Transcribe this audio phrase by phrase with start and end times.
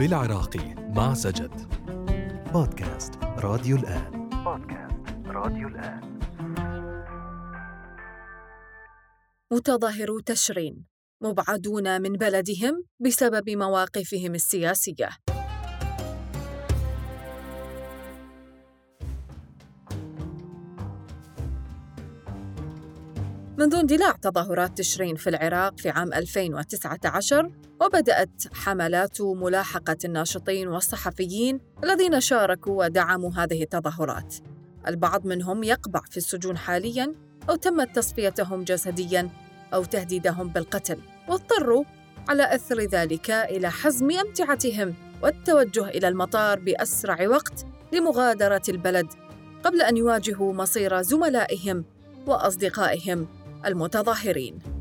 [0.00, 1.52] بالعراقي مع سجد.
[2.52, 4.28] بودكاست راديو الآن.
[4.44, 6.20] بودكاست راديو الآن.
[9.52, 10.84] متظاهرو تشرين.
[11.22, 15.08] مبعدون من بلدهم بسبب مواقفهم السياسية.
[23.58, 32.20] منذ اندلاع تظاهرات تشرين في العراق في عام 2019 وبدأت حملات ملاحقة الناشطين والصحفيين الذين
[32.20, 34.34] شاركوا ودعموا هذه التظاهرات.
[34.88, 37.14] البعض منهم يقبع في السجون حالياً
[37.50, 39.28] أو تمت تصفيتهم جسدياً
[39.74, 41.84] أو تهديدهم بالقتل، واضطروا
[42.28, 49.06] على أثر ذلك إلى حزم أمتعتهم والتوجه إلى المطار بأسرع وقت لمغادرة البلد
[49.62, 51.84] قبل أن يواجهوا مصير زملائهم
[52.26, 53.28] وأصدقائهم
[53.66, 54.79] المتظاهرين.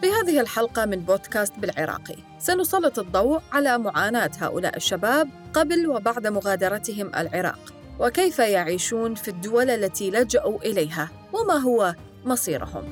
[0.00, 7.10] في هذه الحلقة من بودكاست بالعراقي سنسلط الضوء على معاناة هؤلاء الشباب قبل وبعد مغادرتهم
[7.16, 12.84] العراق وكيف يعيشون في الدول التي لجأوا إليها وما هو مصيرهم.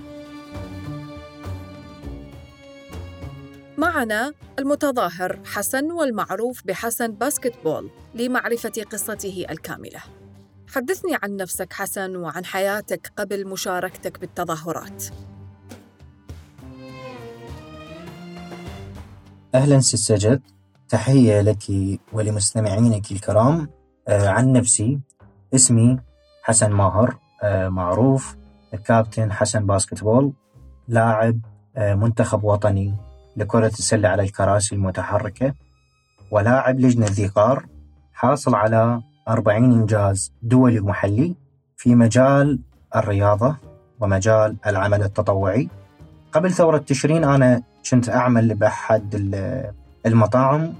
[3.79, 10.01] معنا المتظاهر حسن والمعروف بحسن باسكتبول لمعرفة قصته الكاملة.
[10.75, 15.05] حدثني عن نفسك حسن وعن حياتك قبل مشاركتك بالتظاهرات.
[19.55, 20.41] أهلا سجد
[20.89, 21.63] تحية لك
[22.13, 23.69] ولمستمعينك الكرام.
[24.09, 25.01] آه، عن نفسي
[25.55, 25.99] اسمي
[26.43, 27.17] حسن ماهر.
[27.43, 28.37] آه، معروف
[28.85, 30.33] كابتن حسن باسكتبول
[30.89, 31.41] لاعب
[31.77, 32.95] آه، منتخب وطني
[33.37, 35.55] لكرة السلة على الكراسي المتحركة
[36.31, 37.67] ولاعب لجنة ذيقار
[38.13, 41.35] حاصل على 40 إنجاز دولي ومحلي
[41.77, 42.59] في مجال
[42.97, 43.57] الرياضة
[44.01, 45.69] ومجال العمل التطوعي.
[46.33, 49.15] قبل ثورة تشرين أنا كنت أعمل بأحد
[50.07, 50.75] المطاعم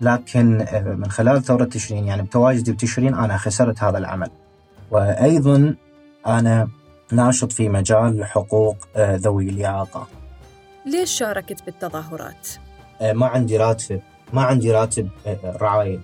[0.00, 0.66] لكن
[0.98, 4.30] من خلال ثورة تشرين يعني بتواجدي بتشرين أنا خسرت هذا العمل.
[4.90, 5.74] وأيضا
[6.26, 6.68] أنا
[7.12, 10.06] ناشط في مجال حقوق ذوي الإعاقة.
[10.86, 12.48] ليش شاركت بالتظاهرات؟
[13.02, 14.00] ما عندي راتب
[14.32, 15.08] ما عندي راتب
[15.44, 15.98] رعاية.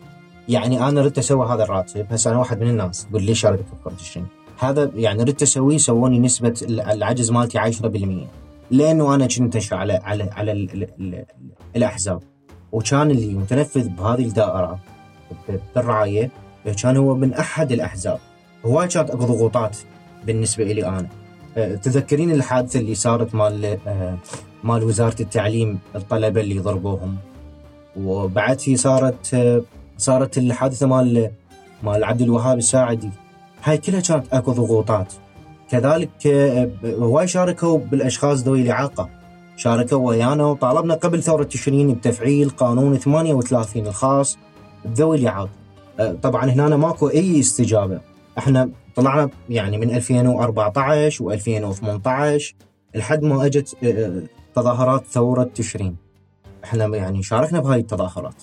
[0.49, 3.73] يعني أنا ردت أسوي هذا الراتب هسه أنا واحد من الناس تقول ليش شاركت في
[3.73, 4.27] الكومبتيشن
[4.59, 8.42] هذا يعني ردت أسويه سووني نسبة العجز مالتي 10%
[8.73, 11.25] لأنه أنا كنت انشر على على على ال ال ال
[11.77, 12.23] الأحزاب.
[12.73, 14.79] وكان اللي متنفذ بهذه الدائرة
[15.75, 16.31] بالرعاية
[16.83, 18.19] كان هو من أحد الأحزاب.
[18.67, 19.77] هواي كانت اكو ضغوطات
[20.27, 21.09] بالنسبة لي أنا.
[21.77, 23.79] تذكرين الحادثة اللي صارت مال
[24.65, 27.17] مال وزارة التعليم الطلبة اللي ضربوهم؟
[27.97, 29.37] وبعد في صارت
[29.99, 31.31] صارت الحادثة مال
[31.83, 33.11] مال عبد الوهاب الساعدي.
[33.65, 35.13] هاي كلها كانت أكو ضغوطات.
[35.73, 36.27] كذلك
[36.85, 39.09] هواي شاركوا بالأشخاص ذوي الإعاقة.
[39.57, 44.39] شاركوا ويانا وطالبنا قبل ثورة تشرين بتفعيل قانون 38 الخاص
[44.85, 45.51] بذوي الإعاقة.
[46.23, 48.01] طبعا هنا ماكو أي استجابة.
[48.39, 52.55] إحنا طلعنا يعني من 2014 و2018
[52.95, 53.77] لحد ما أجت
[54.55, 55.97] تظاهرات ثورة تشرين
[56.65, 58.35] إحنا يعني شاركنا بهاي التظاهرات.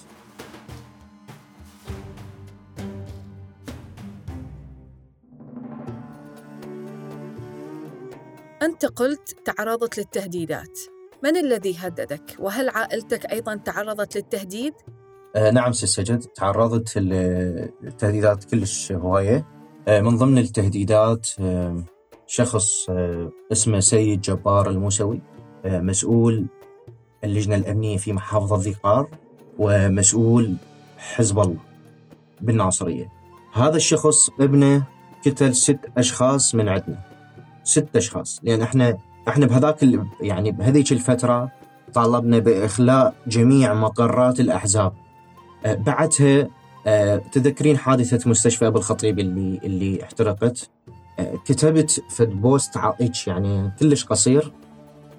[8.89, 10.79] قلت تعرضت للتهديدات
[11.23, 14.73] من الذي هددك؟ وهل عائلتك أيضا تعرضت للتهديد؟
[15.35, 19.45] آه نعم سجد تعرضت للتهديدات كلش هواية
[19.88, 21.83] آه من ضمن التهديدات آه
[22.27, 25.21] شخص آه اسمه سيد جبار الموسوي
[25.66, 26.45] آه مسؤول
[27.23, 29.09] اللجنة الأمنية في محافظة ذيقار
[29.59, 30.56] ومسؤول
[30.97, 31.57] حزب الله
[32.41, 33.11] بالناصرية
[33.53, 34.83] هذا الشخص ابنه
[35.25, 37.09] قتل ست أشخاص من عندنا
[37.64, 38.40] ست أشخاص.
[38.44, 38.97] لأن إحنا
[39.28, 39.86] إحنا بهذاك
[40.22, 41.52] يعني بهذيك الفترة
[41.94, 44.94] طالبنا بإخلاء جميع مقرات الأحزاب.
[45.66, 46.48] أه بعدها
[46.88, 50.69] أه تذكرين حادثة مستشفى أبو الخطيب اللي اللي احترقت.
[51.19, 52.80] أه كتبت فد post
[53.28, 54.53] يعني كلش قصير.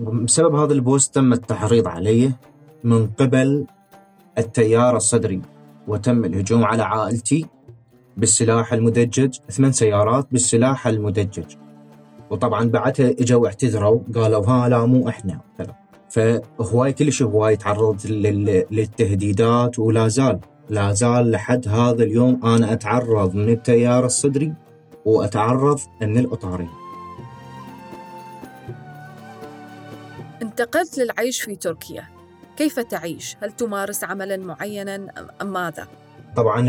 [0.01, 2.33] بسبب هذا ال post تم التحريض علي
[2.85, 3.67] من قبل
[4.39, 5.43] التيار الصدري
[5.89, 7.47] وتم الهجوم على عائلتي
[8.17, 9.37] بالسلاح المدجج.
[9.51, 11.55] ثمان سيارات بالسلاح المدجج.
[12.31, 15.41] وطبعا بعدها إجوا اعتذروا قالوا ها لا مو إحنا
[16.09, 18.07] فهواي كلش هواي تعرض
[18.71, 24.55] للتهديدات ولا زال لا زال لحد هذا اليوم أنا أتعرض من التيار الصدري
[25.05, 26.69] وأتعرض من الاطارين.
[30.43, 32.05] انتقلت للعيش في تركيا،
[32.57, 34.95] كيف تعيش؟ هل تمارس عملا معينا
[35.43, 35.89] ام ماذا؟
[36.37, 36.61] طبعا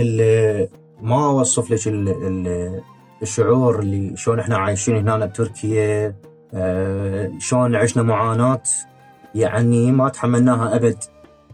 [1.02, 1.88] ما أوصف لك
[3.22, 6.16] الشعور اللي شلون إحنا عايشين هنا بتركيا
[6.54, 8.62] آه شلون عشنا معاناة
[9.36, 10.98] يعني ما تحملناها أبد.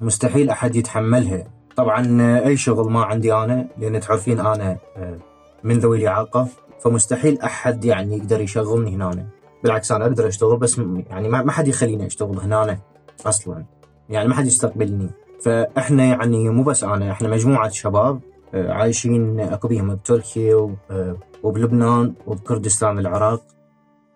[0.02, 1.44] مستحيل أحد يتحملها.
[1.76, 5.18] طبعا أي شغل ما عندي أنا لأن تعرفين أنا آه،
[5.64, 6.48] من ذوي الإعاقة
[6.84, 9.26] فمستحيل أحد يعني يقدر يشغلني هنا
[9.64, 12.78] بالعكس أنا أقدر أشتغل بس يعني ما حد يخليني أشتغل هنا
[13.26, 13.66] أصلا.
[14.10, 15.10] يعني ما حد يستقبلني.
[15.44, 18.20] فإحنا يعني مو بس أنا إحنا مجموعة شباب
[18.54, 23.42] عايشين بيهم بتركيا آه، وبلبنان وبكردستان العراق.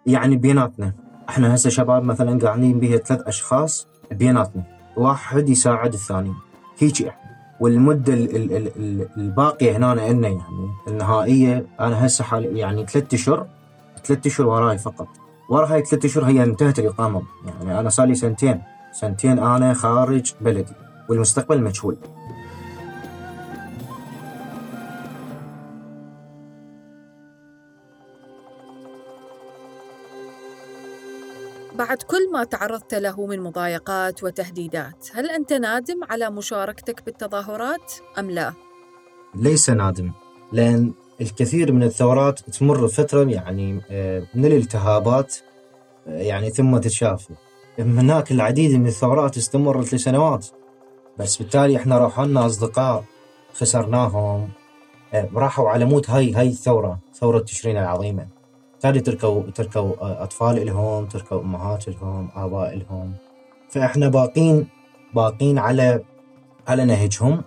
[0.05, 0.93] يعني بيناتنا.
[1.29, 4.63] إحنا هسه شباب مثلا قاعدين بيها ثلاث أشخاص بيناتنا.
[4.97, 6.33] واحد يساعد الثاني.
[6.79, 7.21] هيجي إحنا.
[7.61, 10.69] والمدة ال- ال- ال- ال- الباقية هنا عندنا يعني.
[10.87, 13.47] النهائية أنا هسه حال يعني ثلاث أشهر.
[14.05, 15.07] ثلاث أشهر وراي فقط.
[15.49, 17.21] ورا هاي ثلاث أشهر هي انتهت الإقامة.
[17.45, 18.61] يعني أنا صار لي سنتين.
[18.91, 20.73] سنتين أنا خارج بلدي.
[21.09, 21.97] والمستقبل مجهول.
[31.81, 38.31] بعد كل ما تعرضت له من مضايقات وتهديدات هل أنت نادم على مشاركتك بالتظاهرات أم
[38.31, 38.53] لا؟
[39.35, 40.11] ليس نادم
[40.51, 45.35] لأن الكثير من الثورات تمر فترة يعني آه، من الالتهابات
[46.07, 47.33] آه، يعني ثم تتشافى
[47.79, 50.47] هناك العديد من الثورات استمرت لسنوات
[51.19, 53.03] بس بالتالي إحنا راح لنا أصدقاء
[53.53, 54.49] خسرناهم
[55.13, 58.40] آه، راحوا على موت هاي هاي الثورة ثورة تشرين العظيمة
[58.83, 63.13] بالتالي تركوا تركوا آه، أطفال إلهم تركوا أمهات إلهم آباء إلهم.
[63.69, 64.67] فإحنا باقين
[65.15, 66.03] باقين على
[66.67, 67.43] على نهجهم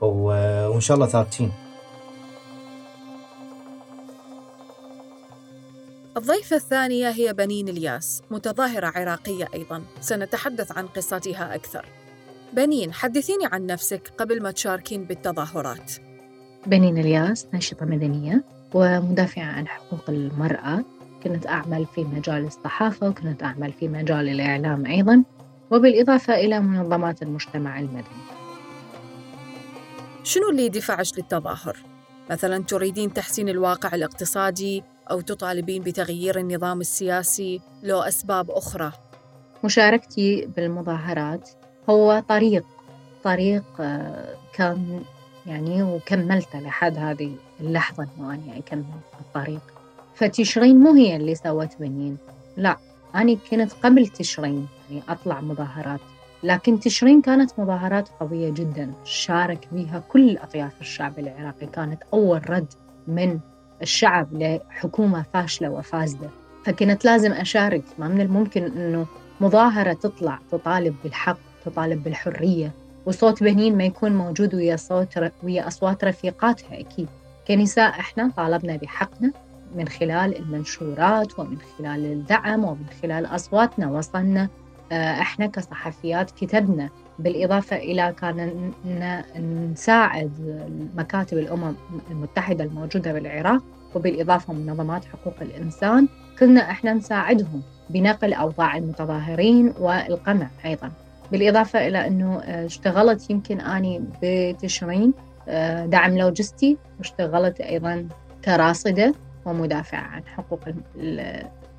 [0.00, 1.52] و- وإن شاء الله ثابتين.
[6.16, 9.82] الضيفة الثانية هي بنين الياس متظاهرة عراقية أيضا.
[10.00, 11.86] سنتحدث عن قصتها أكثر.
[12.52, 15.92] بنين حدثيني عن نفسك قبل ما تشاركين بالتظاهرات.
[16.66, 18.44] بنين الياس ناشطة مدنية.
[18.74, 20.84] ومدافعة عن حقوق المرأة.
[21.24, 25.22] كنت أعمل في مجال الصحافة وكنت أعمل في مجال الإعلام أيضا
[25.70, 28.24] وبالإضافة إلى منظمات المجتمع المدني.
[30.24, 31.76] شنو اللي دفعش للتظاهر؟
[32.30, 38.92] مثلا تريدين تحسين الواقع الاقتصادي أو تطالبين بتغيير النظام السياسي لو أسباب أخرى؟
[39.64, 41.50] مشاركتي بالمظاهرات
[41.90, 42.64] هو طريق
[43.24, 45.02] طريق آه، كان
[45.46, 48.84] يعني وكملته لحد هذه اللحظة أنا أكمل
[49.20, 49.60] الطريق
[50.14, 52.18] فتشرين مو هي اللي سوت بنين.
[52.56, 52.76] لا
[53.14, 56.00] أنا كنت قبل تشرين يعني أطلع مظاهرات.
[56.42, 58.92] لكن تشرين كانت مظاهرات قوية جدا.
[59.04, 61.66] شارك بها كل أطياف الشعب العراقي.
[61.66, 62.66] كانت أول رد
[63.06, 63.38] من
[63.82, 66.30] الشعب لحكومة فاشلة وفاسدة.
[66.64, 67.84] فكنت لازم أشارك.
[67.98, 69.06] ما من الممكن أنه
[69.40, 72.72] مظاهرة تطلع تطالب بالحق تطالب بالحرية.
[73.06, 77.08] وصوت بنين ما يكون موجود ويا صوت ويا أصوات رفيقاتها أكيد.
[77.48, 79.32] كنساء إحنا طالبنا بحقنا
[79.74, 84.48] من خلال المنشورات ومن خلال الدعم ومن خلال أصواتنا وصلنا
[84.92, 86.88] آه، إحنا كصحفيات كتبنا.
[87.18, 88.70] بالإضافة إلى كان
[89.72, 90.30] نساعد
[90.96, 91.74] مكاتب الأمم
[92.10, 93.62] المتحدة الموجودة بالعراق
[93.94, 96.08] وبالإضافة منظمات حقوق الإنسان
[96.38, 100.90] كنا إحنا نساعدهم بنقل أوضاع المتظاهرين والقمع أيضا.
[101.32, 105.12] بالإضافة إلى أنه آه، اشتغلت يمكن أني بتشرين
[105.86, 108.08] دعم لوجستي واشتغلت أيضا
[108.44, 109.14] كراصدة
[109.44, 110.60] ومدافعة عن حقوق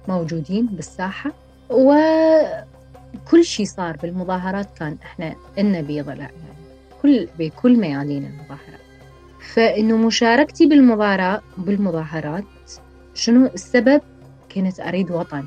[0.07, 1.31] الموجودين بالساحة.
[1.69, 6.31] وكل شيء صار بالمظاهرات كان إحنا إلنا بضلع يعني
[7.01, 8.85] كل بكل ميادين المظاهرات.
[9.53, 12.43] فإنه مشاركتي بالمظاهرات بالمظاهرات
[13.13, 14.01] شنو السبب؟
[14.55, 15.43] كنت أريد وطن.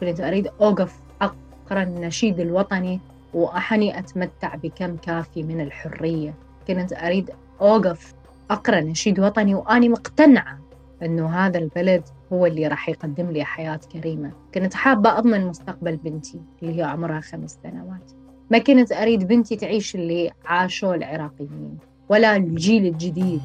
[0.00, 3.00] كنت أريد أوقف أقرأ النشيد الوطني
[3.34, 6.34] وأحني أتمتع بكم كافي من الحرية.
[6.68, 7.30] كنت أريد
[7.62, 8.14] أوقف
[8.50, 10.58] أقرأ نشيد وطني وأني مقتنعة
[11.02, 12.02] أنه هذا البلد
[12.32, 17.20] هو اللي راح يقدم لي حياة كريمة كنت حابة أضمن مستقبل بنتي اللي هي عمرها
[17.20, 18.12] خمس سنوات
[18.50, 21.78] ما كنت أريد بنتي تعيش اللي عاشوا العراقيين
[22.08, 23.40] ولا الجيل الجديد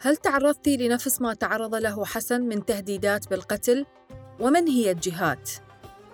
[0.00, 3.86] هل تعرضتِ لنفس ما تعرض له حسن من تهديدات بالقتل؟
[4.40, 5.50] ومن هي الجهات؟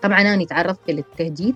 [0.03, 1.55] طبعا أنا تعرضت للتهديد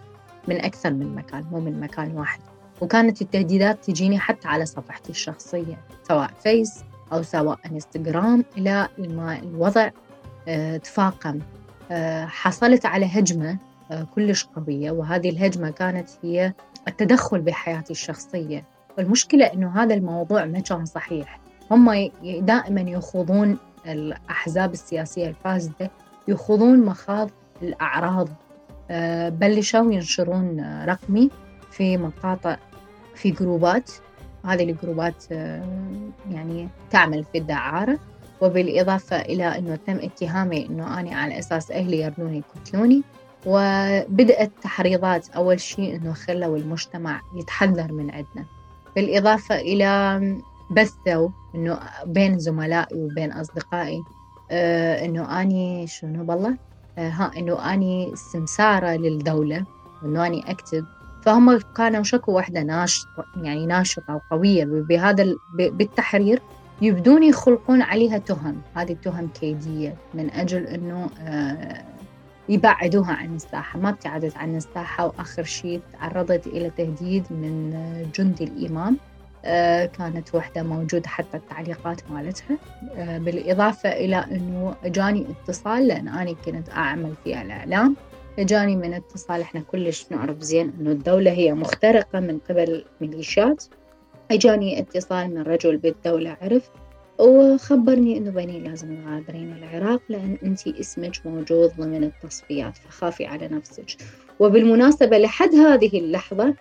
[0.49, 2.41] من أكثر من مكان مو من مكان واحد.
[2.81, 9.91] وكانت التهديدات تجيني حتى على صفحتي الشخصية سواء فيس أو سواء إنستغرام إلى ما الوضع
[10.49, 11.41] آه، تفاقم.
[11.91, 13.59] آه، حصلت على هجمة
[13.91, 16.53] آه، كلش قوية وهذه الهجمة كانت هي
[16.89, 18.65] التدخل بحياتي الشخصية.
[18.99, 21.41] والمشكلة أنه هذا الموضوع ما كان صحيح.
[21.71, 22.11] هم
[22.41, 25.91] دائما يخوضون الأحزاب السياسية الفاسدة
[26.29, 27.31] يخوضون مخاض
[27.63, 28.29] الأعراض.
[28.91, 31.31] آه، بلشوا ينشرون رقمي
[31.71, 32.57] في مقاطع
[33.15, 33.91] في جروبات.
[34.45, 37.99] هذه الجروبات آه، يعني تعمل في الدعارة.
[38.41, 43.03] وبالإضافة إلى أنه تم اتهامي أنه أنا على أساس أهلي يردوني يقتلوني.
[43.47, 48.47] وبدأت تحريضات أول شيء أنه خلوا المجتمع يتحذر من عندنا
[48.97, 50.21] بالإضافة إلى
[50.71, 54.03] بثوا أنه بين زملائي وبين أصدقائي
[54.51, 56.59] آه أنه أني شنو بالله؟
[56.99, 59.65] ها أنه أني سمسارة للدولة
[60.03, 60.85] وأنه أني أكتب.
[61.23, 66.43] فهم كانوا شكوا واحدة ناشطة يعني ناشطة وقوية بهذا بالتحرير.
[66.83, 68.61] يبدون يخلقون عليها تهم.
[68.75, 71.85] هذه التهم كيدية من أجل أنه آه
[72.49, 73.79] يبعدوها عن الساحة.
[73.79, 77.73] ما ابتعدت عن الساحة وآخر شيء تعرضت إلى تهديد من
[78.15, 79.16] جندي الإمام آه،
[79.87, 82.59] كانت وحدة موجودة حتى التعليقات مالتها.
[82.97, 87.97] آه، بالإضافة إلى أنه جاني اتصال لأن أنا كنت أعمل في الإعلام.
[88.39, 93.65] جاني من اتصال إحنا كلش نعرف زين إنه الدولة هي مخترقة من قبل ميليشيات.
[94.31, 96.71] اجاني اتصال من رجل بالدولة عرف.
[97.19, 103.97] وخبرني إنه بني لازم تغادرين العراق لأن أنت اسمك موجود ضمن التصفيات فخافي على نفسك.
[104.41, 106.55] وبالمناسبة لحد هذه اللحظة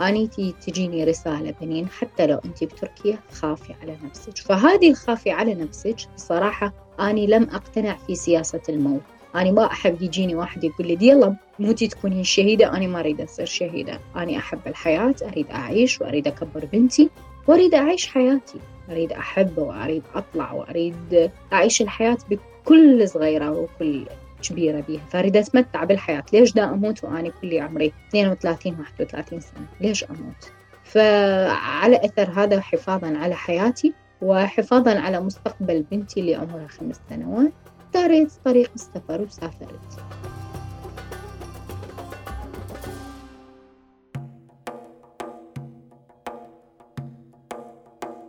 [0.00, 0.26] أني
[0.66, 4.38] تجيني رسالة بنين حتى لو أنت بتركيا خافي على نفسك.
[4.38, 9.00] فهذه الخافي على نفسك بصراحة أني لم أقتنع في سياسة الموت.
[9.34, 13.46] أنا ما أحب يجيني واحد يقول لي يلا موتي تكونين شهيدة أنا ما أريد أصير
[13.46, 14.00] شهيدة.
[14.16, 17.10] أنا أحب الحياة أريد أعيش وأريد أكبر بنتي
[17.46, 18.58] وأريد أعيش حياتي.
[18.90, 24.06] أريد أحب وأريد أطلع وأريد أعيش الحياة بكل صغيرة وكل
[24.48, 25.06] كبيرة بيها.
[25.10, 26.24] فأريد أتمتع بالحياة.
[26.32, 29.66] ليش دا أموت وأنا كل عمري؟ 32 31 سنة.
[29.80, 30.52] ليش أموت؟
[30.84, 37.52] فعلى أثر هذا حفاظا على حياتي وحفاظا على مستقبل بنتي اللي عمرها خمس سنوات
[37.94, 40.02] اختاريت طريق السفر وسافرت.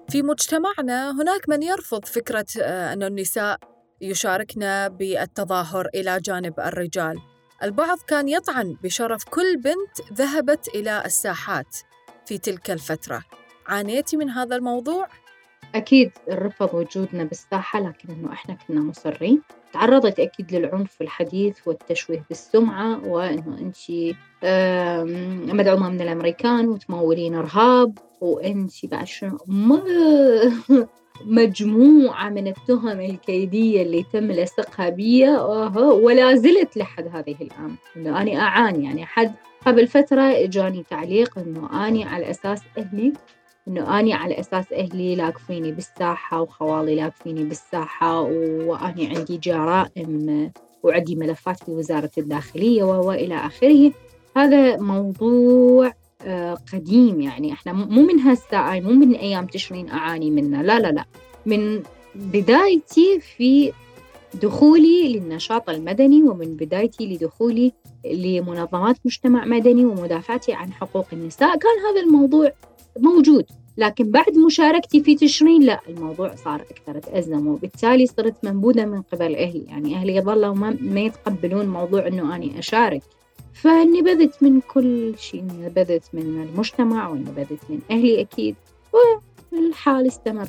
[0.10, 3.58] في مجتمعنا هناك من يرفض فكرة آه، أن النساء
[4.02, 7.20] يشاركن بالتظاهر إلى جانب الرجال.
[7.64, 11.78] البعض كان يطعن بشرف كل بنت ذهبت إلى الساحات
[12.26, 13.24] في تلك الفترة.
[13.68, 15.08] عانيتي من هذا الموضوع؟
[15.76, 19.42] أكيد رفض وجودنا بالساحة لكن إنه إحنا كنا مصرين.
[19.74, 23.76] تعرضت أكيد للعنف الحديث والتشويه بالسمعة وإنه أنت
[25.54, 29.38] مدعومة من الأمريكان وتمولين إرهاب وأنت بعد شنو
[31.26, 35.30] مجموعة من التهم الكيدية اللي تم لصقها بي
[35.78, 37.76] ولا زلت لحد هذه الآن.
[37.98, 39.34] إنه أنا أعاني يعني حد
[39.66, 43.14] قبل فترة إجاني تعليق إنه أني على أساس أهلي
[43.68, 50.52] إنه أني على أساس أهلي لاقفيني بالساحة وخوالي لاقفيني بالساحة وأني عندي جرائم
[50.84, 53.92] وعندي ملفات في وزارة الداخلية وإلى آخره.
[54.38, 55.92] هذا موضوع
[56.74, 57.54] قديم يعني.
[57.54, 61.06] إحنا مو من هالساعة مو من أيام تشرين أعاني منه لا لا لا.
[61.46, 61.84] من
[62.16, 63.72] بدايتي في
[64.42, 67.74] دخولي للنشاط المدني ومن بدايتي لدخولي
[68.06, 71.58] لمنظمات مجتمع مدني ومدافعتي عن حقوق النساء.
[71.58, 72.52] كان هذا الموضوع
[73.00, 73.46] موجود
[73.78, 79.36] لكن بعد مشاركتي في تشرين لا الموضوع صار أكثر تأزم وبالتالي صرت منبوذة من قبل
[79.36, 79.64] أهلي.
[79.68, 83.02] يعني أهلي ظلوا ما, يتقبلون موضوع أنه أنا أشارك.
[83.54, 88.56] فنبذت من كل شيء نبذت من المجتمع ونبذت من أهلي أكيد
[89.52, 90.48] والحال استمر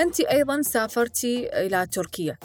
[0.00, 2.36] أنت أيضا سافرتي إلى تركيا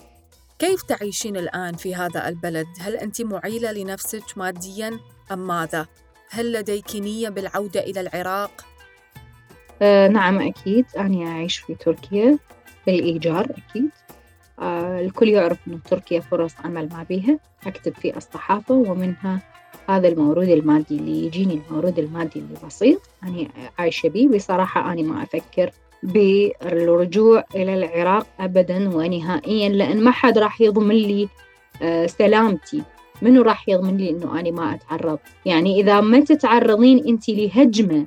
[0.59, 4.99] كيف تعيشين الآن في هذا البلد؟ هل أنت معيلة لنفسك مادياً
[5.31, 5.87] أم ماذا؟
[6.29, 8.65] هل لديك نية بالعودة إلى العراق؟
[9.81, 12.37] آه نعم أكيد أنا أعيش في تركيا
[12.87, 13.89] بالإيجار أكيد
[14.62, 19.39] آه الكل يعرف أن تركيا فرص عمل ما بيها أكتب في الصحافة ومنها
[19.89, 23.01] هذا المورود المادي اللي يجيني المورود المادي اللي بسيط.
[23.24, 23.48] أنا
[23.80, 25.72] عايشة بيه بصراحة أنا ما أفكر
[26.03, 31.27] بالرجوع إلى العراق أبدا ونهائيا لأن ما حد راح يضمن لي
[31.82, 32.84] آه سلامتي.
[33.22, 38.06] منو راح يضمن لي إنه أنا ما أتعرض؟ يعني إذا ما تتعرضين انت لهجمة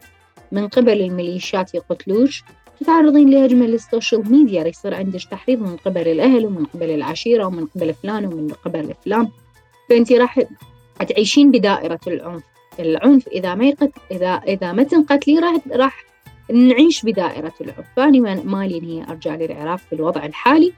[0.52, 2.44] من قبل الميليشيات يقتلوش
[2.80, 7.94] تتعرضين لهجمة للسوشيال ميديا يصير عندك تحريض من قبل الأهل ومن قبل العشيرة ومن قبل
[7.94, 9.28] فلان ومن قبل فلان.
[9.88, 10.40] فأنت راح
[11.08, 12.42] تعيشين بدائرة العنف.
[12.80, 13.90] العنف إذا ما يقت...
[14.10, 16.04] إذا إذا ما تنقتلي راح راح
[16.52, 17.86] نعيش بدائرة العنف.
[17.96, 20.72] فأنا مالي إني أرجع للعراق في الوضع الحالي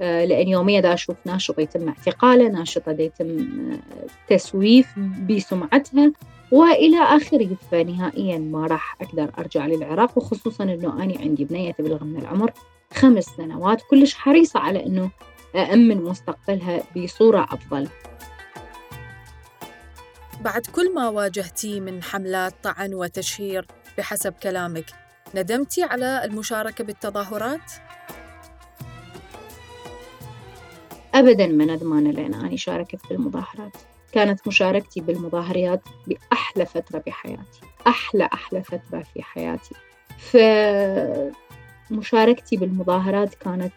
[0.00, 4.86] آه، لأن يوميا دا أشوف ناشطة يتم اعتقاله ناشطة دا يتم آه، تسويف
[5.28, 6.12] بسمعتها
[6.52, 12.16] وإلى آخره فنهائيا ما راح أقدر أرجع للعراق وخصوصا أنه أنا عندي بنية تبلغ من
[12.20, 12.52] العمر
[12.94, 15.10] خمس سنوات كلش حريصة على أنه
[15.56, 17.88] أأمن مستقبلها بصورة أفضل
[20.40, 23.66] بعد كل ما واجهتيه من حملات طعن وتشهير
[23.98, 24.86] بحسب كلامك
[25.34, 27.72] ندمتي على المشاركة بالتظاهرات؟
[31.14, 33.76] أبدا ما ندمانة لأن أنا شاركت بالمظاهرات
[34.12, 39.74] كانت مشاركتي بالمظاهرات بأحلى فترة بحياتي أحلى أحلى فترة في حياتي.
[41.90, 43.72] فمشاركتي بالمظاهرات كانت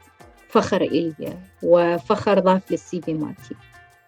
[0.49, 3.55] فخر إلي وفخر ضاف للسي في مالتي.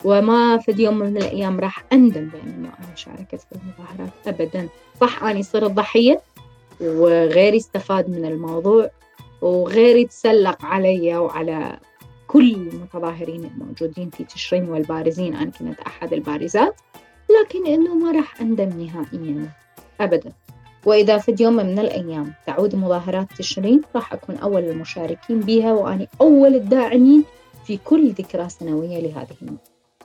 [0.03, 4.70] وما في يوم من الأيام راح أندم بأن إنه أنا شاركت في المظاهرات أبدا.
[5.01, 6.22] صح أني صرت ضحية
[6.82, 8.89] وغيري استفاد من الموضوع
[9.41, 11.79] وغيري تسلق علي وعلى
[12.36, 16.82] كل المتظاهرين الموجودين في تشرين والبارزين أنا كنت أحد البارزات
[17.39, 19.50] لكن إنه ما راح أندم نهائيا
[20.01, 20.32] أبدا.
[20.86, 26.56] وإذا في يوم من الأيام تعود مظاهرات تشرين راح أكون أول المشاركين بها وأنا أول
[26.56, 27.24] الداعمين
[27.65, 29.58] في كل ذكرى سنوية لهذه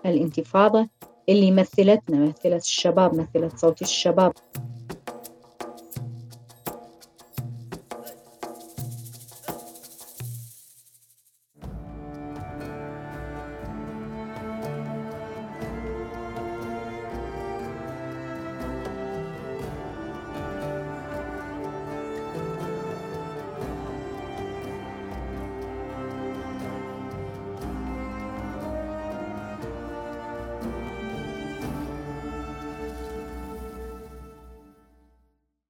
[0.07, 0.89] الانتفاضة
[1.29, 4.33] اللي مثلتنا مثلت الشباب مثلت صوت الشباب.